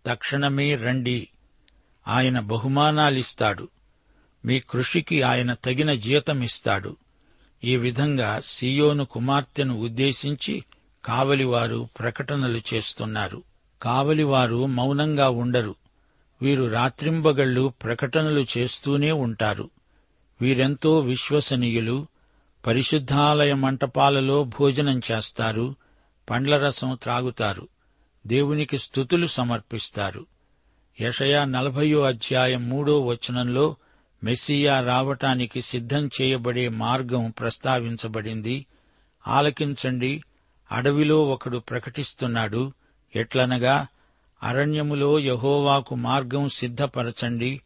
తక్షణమే 0.06 0.76
రండి. 0.76 1.28
ఆయన 2.08 2.40
బహుమానాలిస్తాడు. 2.40 3.68
మీ 4.44 4.60
కృషికి 4.60 5.22
ఆయన 5.22 5.54
తగిన 5.54 5.92
జీతమిస్తాడు. 5.92 6.96
ఈ 7.64 7.76
విధంగా 7.76 8.40
సియోను 8.44 9.04
కుమార్తెను 9.04 9.78
ఉద్దేశించి 9.78 10.64
కావలివారు 11.04 11.88
ప్రకటనలు 11.98 12.60
చేస్తున్నారు. 12.74 13.42
కావలివారు 13.82 14.66
మౌనంగా 14.66 15.28
ఉండరు. 15.28 15.74
వీరు 16.42 16.64
రాత్రింబగళ్ళు 16.64 17.72
ప్రకటనలు 17.82 18.46
చేస్తూనే 18.58 19.12
ఉంటారు. 19.12 19.70
వీరెంతో 20.40 21.00
విశ్వసనీయులు 21.00 22.06
పరిశుద్ధాలయ 22.66 23.54
మంటపాలలో 23.54 24.44
భోజనం 24.44 25.00
చేస్తారు 25.10 25.74
పండ్ల 26.30 26.58
రసం 26.58 26.98
త్రాగుతారు 27.02 27.68
దేవునికి 28.26 28.78
స్థుతులు 28.78 29.26
సమర్పిస్తారు. 29.26 30.26
యషయా 31.00 31.44
నలభయో 31.44 32.02
అధ్యాయం 32.02 32.68
మూడో 32.68 33.00
వచనంలో 33.00 33.76
మెస్సియా 34.24 34.80
రావటానికి 34.80 35.60
సిద్ధం 35.60 36.10
చేయబడే 36.22 36.68
మార్గం 36.68 37.34
ప్రస్తావించబడింది. 37.38 38.66
ఆలకించండి 39.28 40.22
అడవిలో 40.72 41.24
ఒకడు 41.24 41.58
ప్రకటిస్తున్నాడు 41.58 42.72
ఎట్లనగా 43.16 43.86
అరణ్యములో 44.42 45.18
యహోవాకు 45.18 45.94
మార్గం 45.94 46.48
సిద్ధపరచండి 46.48 47.60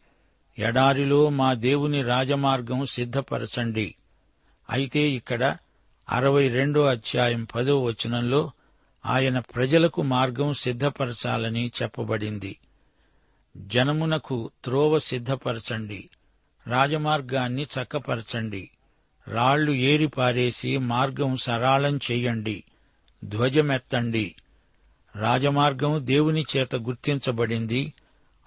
ఎడారిలో 0.59 1.29
మా 1.29 1.53
దేవుని 1.53 2.01
రాజమార్గం 2.01 2.85
సిద్ధపరచండి. 2.85 3.95
అయితే 4.69 4.99
ఇక్కడ 4.99 5.57
అరవై 6.09 6.49
రెండో 6.49 6.85
అధ్యాయం 6.85 7.43
పదో 7.43 7.83
వచనంలో 7.83 8.51
ఆయన 9.05 9.39
ప్రజలకు 9.39 10.01
మార్గం 10.01 10.53
సిద్ధపరచాలని 10.53 11.71
చెప్పబడింది. 11.81 12.57
జనమునకు 13.57 14.51
త్రోవ 14.63 14.99
సిద్ధపరచండి 14.99 16.09
రాజమార్గాన్ని 16.67 17.63
చక్కపరచండి 17.63 18.69
రాళ్ళు 19.27 19.71
ఏరిపారేసి 19.71 20.77
మార్గం 20.77 21.37
సరాళం 21.37 21.97
చెయ్యండి 21.97 22.63
ధ్వజమెత్తండి. 23.23 24.35
రాజమార్గం 25.15 26.05
దేవుని 26.05 26.45
చేత 26.57 26.75
గుర్తించబడింది. 26.75 27.93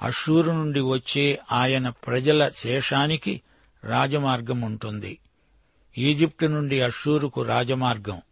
అషూరు 0.02 0.50
నుండి 0.50 0.80
వచ్చే 0.80 1.38
ఆయన 1.52 1.88
ప్రజల 1.88 2.50
శేషానికి 2.56 3.40
రాజమార్గం 3.84 4.60
ఉంటుంది. 4.60 5.18
ఈజిప్టు 5.98 6.46
నుండి 6.46 6.80
అషూరుకు 6.80 7.42
రాజమార్గం. 7.42 8.22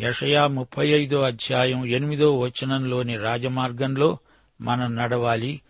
యషయా 0.00 0.46
ముప్పై 0.46 0.88
ఐదో 0.88 1.22
అధ్యాయం 1.22 1.86
ఎనిమిదో 1.86 2.38
వచనంలోని 2.38 3.16
రాజమార్గంలో 3.16 4.18
మనం 4.60 4.96
నడవాలి. 4.96 5.60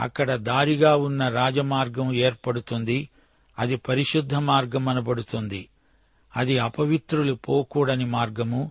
అక్కడ 0.00 0.34
దారిగా 0.34 0.96
ఉన్న 0.96 1.28
రాజమార్గం 1.28 2.14
ఏర్పడుతుంది. 2.14 3.08
అది 3.58 3.76
పరిశుద్ధ 3.76 4.34
మార్గం 4.34 4.88
అనబడుతుంది. 4.88 5.68
అది 6.36 6.58
అపవిత్రులు 6.58 7.34
పోకూడని 7.34 8.04
మార్గము. 8.04 8.70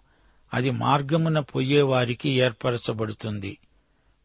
అది 0.53 0.69
మార్గమున 0.69 1.39
పొయ్యేవారికి 1.39 2.29
ఏర్పరచబడుతుంది. 2.29 3.57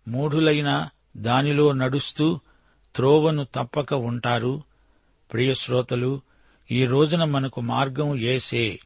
మూఢులైన 0.09 0.89
దానిలో 1.17 1.73
నడుస్తూ 1.73 2.41
త్రోవను 2.97 3.47
తప్పక 3.55 3.95
ఉంటారు. 3.95 4.63
ప్రియశ్రోతలు 5.33 6.21
ఈ 6.71 6.87
రోజున 6.87 7.25
మనకు 7.25 7.61
మార్గం 7.61 8.17
ఏసే. 8.17 8.79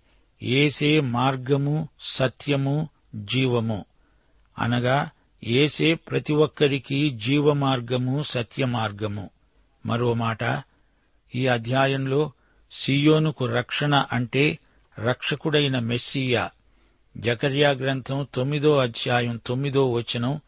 ఏసే 0.43 1.01
మార్గము 1.01 1.89
సత్యము 2.01 2.89
జీవము. 3.15 3.85
అనగా 4.59 5.11
ఏసే 5.45 5.95
ప్రతి 5.95 6.33
ఒక్కరికి 6.33 7.11
జీవ 7.11 7.53
మార్గము 7.53 8.23
సత్య 8.23 8.65
మార్గము 8.65 9.31
మరో 9.87 10.15
మాట 10.15 10.63
ఈ 11.35 11.47
అధ్యాయంలో 11.47 12.33
సియోనుకు 12.73 13.47
రక్షణ 13.47 14.05
అంటే 14.13 14.59
రక్షకుడైన 14.99 15.79
మెస్సియా. 15.79 16.51
జకర్యా 17.17 17.71
గ్రంథం 17.71 18.27
తొమ్మిదో 18.35 18.79
అధ్యాయం 18.79 19.41
తొమ్మిదో 19.47 19.93
వచనం 19.93 20.41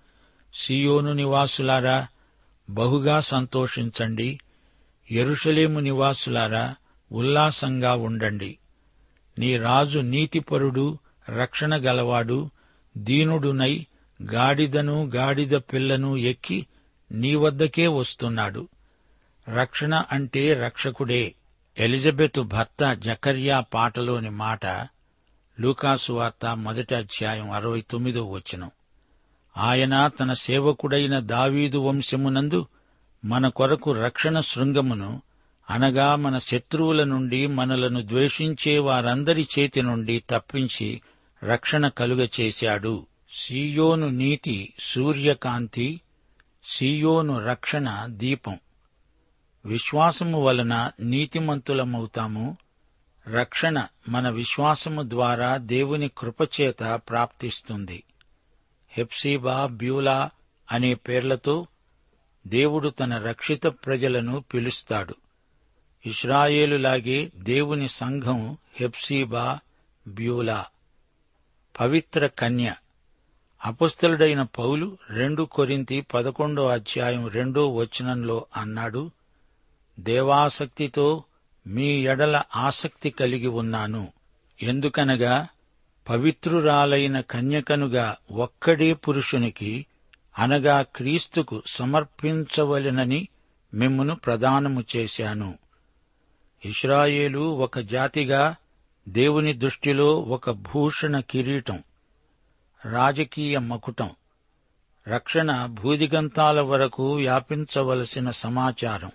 సియోను 0.54 1.12
నివాసులారా 1.12 2.06
బహుగా 2.70 3.20
సంతోషించండి. 3.20 4.40
ఎరుషలేము 5.10 5.80
నివాసులారా 5.80 6.74
ఉల్లాసంగా 7.12 7.94
ఉండండి. 7.94 8.58
నీ 9.38 9.56
రాజు 9.56 10.00
నీతిపరుడు 10.00 10.98
రక్షణ 11.28 11.76
గలవాడు 11.76 12.50
దీనుడునై 12.96 13.86
గాడిదను 14.32 15.04
గాడిద 15.04 15.50
పిల్లను 15.50 16.16
ఎక్కి 16.16 16.66
నీ 17.12 17.34
వద్దకే 17.34 17.86
వస్తున్నాడు. 17.86 18.68
రక్షణ 19.54 20.04
అంటే 20.12 20.54
రక్షకుడే. 20.54 21.34
ఎలిజబెత్ 21.78 22.40
భర్త 22.40 22.94
జకర్యా 22.94 23.60
పాటలోని 23.60 24.30
మాట 24.30 24.66
లూకాసు 25.60 26.12
వార్త 26.12 26.46
మొదటి 26.46 26.94
అధ్యాయం 26.94 27.50
అరవై 27.50 27.80
తొమ్మిదో 27.80 28.30
వచనం. 28.30 28.70
ఆయన 29.56 30.08
తన 30.08 30.32
సేవకుడైన 30.32 31.18
దావీదు 31.18 31.78
వంశమునందు 31.78 32.66
మన 33.24 33.48
కొరకు 33.48 33.92
రక్షణ 33.92 34.40
శృంగమును 34.40 35.22
అనగా 35.70 36.16
మన 36.16 36.38
శత్రువుల 36.38 37.04
నుండి 37.04 37.46
మనలను 37.46 38.00
ద్వేషించే 38.00 38.78
వారందరి 38.78 39.48
చేతి 39.58 39.82
నుండి 39.82 40.22
తప్పించి 40.30 41.02
రక్షణ 41.44 41.88
కలుగచేశాడు 41.88 43.06
సీయోను 43.34 44.08
నీతి 44.08 44.72
సూర్యకాంతి 44.78 46.00
సీయోను 46.64 47.46
రక్షణ 47.46 48.06
దీపం. 48.06 48.58
విశ్వాసము 49.64 50.40
వలన 50.40 50.90
నీతిమంతులమవుతాము. 51.00 52.56
రక్షణ 53.28 53.86
మన 54.08 54.28
విశ్వాసము 54.28 55.02
ద్వారా 55.02 55.56
దేవుని 55.56 56.10
కృపచేత 56.18 57.00
ప్రాప్తిస్తుంది. 57.10 58.04
హెప్సీబా 58.90 59.66
బ్యూలా 59.66 60.30
అనే 60.72 60.94
పేర్లతో 60.94 61.66
దేవుడు 62.46 62.88
తన 62.88 63.18
రక్షిత 63.18 63.66
ప్రజలను 63.66 64.44
పిలుస్తాడు. 64.54 65.14
ఇస్రాయేలులాగే 66.06 67.32
దేవుని 67.36 67.88
సంఘం 67.88 68.56
హెప్సీబా 68.74 69.58
బ్యూలా. 70.08 70.66
పవిత్ర 71.80 72.26
కన్య. 72.26 72.74
అపుస్తలుడైన 73.64 74.42
పౌలు 74.42 74.98
రెండు 75.10 75.42
కొరింతి 75.42 76.00
పదకొండో 76.00 76.68
అధ్యాయం 76.68 77.28
రెండో 77.28 77.68
వచనంలో 77.68 78.46
అన్నాడు 78.56 79.10
దేవాసక్తితో 80.00 81.24
మీ 81.66 82.06
ఎడల 82.06 82.42
ఆసక్తి 82.56 83.10
కలిగి 83.10 83.46
ఉన్నాను. 83.46 84.08
ఎందుకనగా 84.62 85.48
పవిత్రురాలైన 86.08 87.20
కన్యకనుగా 87.20 88.16
ఒక్కడే 88.32 88.94
పురుషునికి 88.94 89.86
అనగా 90.38 90.82
క్రీస్తుకు 90.82 91.62
సమర్పించవలెనని 91.66 93.28
మిమ్మును 93.74 94.14
ప్రదానము 94.14 94.84
చేశాను. 94.96 95.58
ఇస్రాయేలు 96.64 97.38
ఒక 97.38 97.78
జాతిగా 97.78 98.56
దేవుని 99.08 99.52
దృష్టిలో 99.52 100.20
ఒక 100.20 100.50
భూషణ 100.50 101.20
కిరీటం 101.20 101.82
రాజకీయ 102.84 103.58
మకుటం 103.58 104.10
రక్షణ 105.08 105.66
భూదిగంతాల 105.66 106.60
వరకు 106.60 107.14
వ్యాపించవలసిన 107.14 108.30
సమాచారం. 108.30 109.10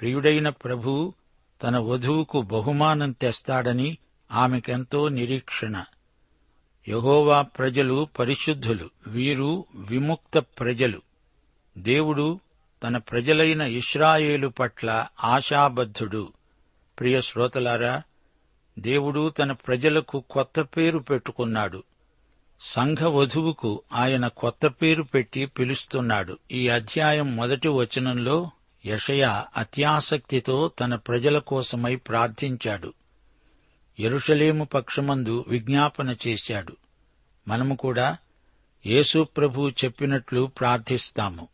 ప్రియుడైన 0.00 0.48
ప్రభు 0.48 1.14
తన 1.62 1.78
వధువుకు 1.78 2.42
బహుమానం 2.42 3.12
తెస్తాడని 3.12 3.98
ఆమెకెంతో 4.32 5.08
నిరీక్షణ. 5.08 5.84
యహోవా 6.88 7.42
ప్రజలు 7.42 8.08
పరిశుద్ధులు 8.18 8.90
వీరు 9.06 9.64
విముక్త 9.74 10.38
ప్రజలు. 10.38 11.02
దేవుడు 11.78 12.40
తన 12.82 12.96
ప్రజలైన 12.96 13.60
ఇస్రాయేలు 13.60 14.48
పట్ల 14.48 15.06
ఆశాబద్ధుడు. 15.24 16.32
ప్రియ 17.00 17.20
శ్రోతలారా 17.20 18.02
దేవుడు 18.78 19.28
తన 19.28 19.52
ప్రజలకు 19.52 20.24
కొత్త 20.30 20.60
పేరు 20.60 20.98
పెట్టుకున్నాడు. 20.98 21.82
సంఘ 22.60 23.02
వధువుకు 23.02 23.82
ఆయన 23.92 24.26
కొత్త 24.26 24.66
పేరు 24.66 25.02
పెట్టి 25.02 25.46
పిలుస్తున్నాడు. 25.46 26.38
ఈ 26.52 26.68
అధ్యాయం 26.68 27.36
మొదటి 27.36 27.68
వచనంలో 27.68 28.50
యషయ 28.86 29.44
అత్యాసక్తితో 29.56 30.68
తన 30.68 30.94
ప్రజల 30.94 31.38
కోసమై 31.38 31.96
ప్రార్థించాడు. 31.96 32.94
ఎరుషలేము 33.98 34.64
పక్షమందు 34.64 35.44
విజ్ఞాపన 35.48 36.14
చేశాడు. 36.26 36.76
మనము 37.48 37.74
కూడా 37.74 38.16
యేసు 38.86 39.22
ప్రభు 39.22 39.70
చెప్పినట్లు 39.84 40.46
ప్రార్థిస్తాము. 40.46 41.48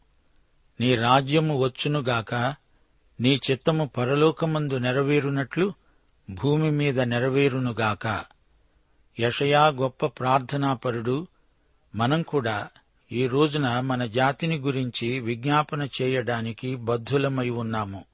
నీ 0.81 0.97
రాజ్యము 0.97 1.63
వచ్చునుగాక 1.63 2.55
నీ 3.21 3.41
చిత్తము 3.51 3.85
పరలోకమందు 3.85 4.75
నెరవేరునట్లు 4.75 5.73
భూమి 6.31 6.71
మీద 6.71 7.01
నెరవేరునుగాక 7.01 8.25
యషయా 9.21 9.67
గొప్ప 9.67 10.07
ప్రార్థనాపరుడు 10.07 11.27
మనం 11.95 12.23
కూడా 12.23 12.69
ఈ 13.13 13.27
రోజున 13.27 13.81
మన 13.81 14.07
జాతిని 14.07 14.57
గురించి 14.57 15.21
విజ్ఞాపన 15.21 15.89
చేయడానికి 16.03 16.77
బద్ధులమై 16.77 17.49
ఉన్నాము. 17.49 18.05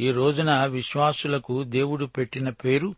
ఈ 0.00 0.12
రోజున 0.12 0.64
విశ్వాసులకు 0.64 1.62
దేవుడు 1.62 2.06
పెట్టిన 2.06 2.50
పేరు 2.50 2.94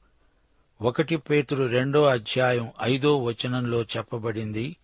ఒకటి 0.82 1.16
పేతురు 1.16 1.64
రెండో 1.64 2.04
అధ్యాయం 2.04 2.70
ఐదో 2.82 3.18
వచనంలో 3.18 3.82
చెప్పబడింది. 3.82 4.76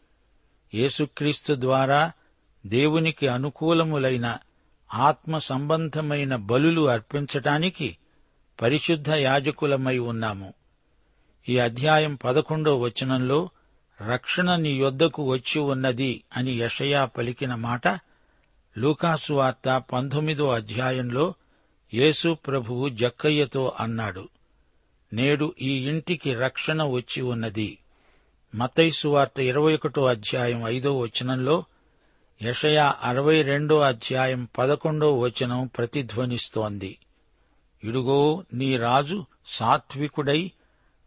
యేసుక్రీస్తు 0.74 1.54
ద్వారా 1.58 2.12
దేవునికి 2.66 3.28
అనుకూలములైన 3.28 4.38
ఆత్మ 4.94 5.38
సంబంధమైన 5.38 6.36
బలులు 6.36 6.88
అర్పించటానికి 6.88 7.96
పరిశుద్ధ 8.62 9.10
యాజకులమై 9.10 9.98
ఉన్నాము. 9.98 10.54
ఈ 11.48 11.58
అధ్యాయం 11.58 12.14
పదకొండో 12.14 12.78
వచనంలో 12.78 13.48
రక్షణ 14.10 14.56
నీ 14.56 14.72
యొద్దకు 14.76 15.28
వచ్చి 15.28 15.60
ఉన్నది 15.60 16.24
అని 16.36 16.52
యషయా 16.52 17.04
పలికిన 17.04 17.54
మాట 17.54 17.88
లూకాసు 18.78 19.32
వార్త 19.32 19.82
పంతొమ్మిదో 19.92 20.50
అధ్యాయంలో 20.50 21.34
యేసు 21.94 22.36
ప్రభువు 22.46 22.88
జక్కయ్యతో 22.88 23.72
అన్నాడు 23.80 24.28
నేడు 25.12 25.54
ఈ 25.62 25.88
ఇంటికి 25.88 26.34
రక్షణ 26.34 26.82
వచ్చి 26.82 27.22
ఉన్నది. 27.22 27.78
మతైసు 28.54 29.08
వార్త 29.08 29.40
ఇరవై 29.40 29.74
ఒకటో 29.74 30.06
అధ్యాయం 30.06 30.62
ఐదో 30.66 30.98
వచనంలో 30.98 31.64
యషయా 32.42 32.94
అరవై 33.02 33.42
రెండో 33.42 33.80
అధ్యాయం 33.80 34.48
పదకొండో 34.58 35.18
వచనం 35.18 35.70
ప్రతిధ్వనిస్తోంది. 35.78 36.98
ఇడుగో 37.84 38.44
నీ 38.54 38.76
రాజు 38.76 39.24
సాత్వికుడై 39.46 40.50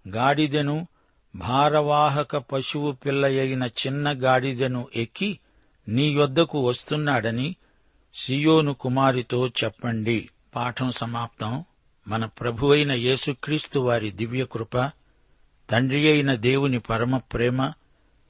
గాడిదెను 0.07 0.87
భారవాహక 1.35 2.37
పశువు 2.37 2.91
పిల్లయైన 2.91 3.63
చిన్న 3.63 4.11
గాడిదెను 4.11 4.87
ఎక్కి 4.95 5.39
నీ 5.87 6.13
యొద్దకు 6.13 6.67
వస్తున్నాడని 6.67 7.55
సియోను 8.15 8.73
కుమారితో 8.73 9.47
చెప్పండి. 9.47 10.29
పాఠం 10.55 10.91
సమాప్తం. 10.91 11.63
మన 12.07 12.25
ప్రభువైన 12.25 12.91
యేసుక్రీస్తు 12.91 13.79
వారి 13.79 14.11
దివ్యకృప 14.11 14.91
తండ్రి 15.69 16.11
అయిన 16.11 16.35
దేవుని 16.35 16.79
పరమ 16.79 17.17
ప్రేమ 17.17 17.71